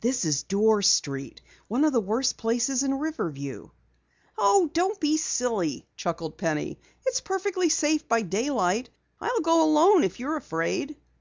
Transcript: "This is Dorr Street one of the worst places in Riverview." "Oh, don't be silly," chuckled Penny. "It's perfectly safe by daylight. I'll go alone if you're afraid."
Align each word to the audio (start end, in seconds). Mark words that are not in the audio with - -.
"This 0.00 0.24
is 0.24 0.42
Dorr 0.42 0.82
Street 0.82 1.40
one 1.68 1.84
of 1.84 1.92
the 1.92 2.00
worst 2.00 2.36
places 2.36 2.82
in 2.82 2.94
Riverview." 2.98 3.68
"Oh, 4.36 4.68
don't 4.72 4.98
be 4.98 5.16
silly," 5.16 5.86
chuckled 5.94 6.36
Penny. 6.36 6.80
"It's 7.06 7.20
perfectly 7.20 7.68
safe 7.68 8.08
by 8.08 8.22
daylight. 8.22 8.90
I'll 9.20 9.38
go 9.40 9.62
alone 9.62 10.02
if 10.02 10.18
you're 10.18 10.34
afraid." 10.36 10.96